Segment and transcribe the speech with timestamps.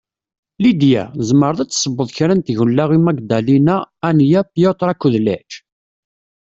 [0.63, 3.75] Lidia, tezemreḍ ad tessewweḍ kra n tgella i Magdalena,
[4.07, 5.53] Ania, Piotr akked Lech?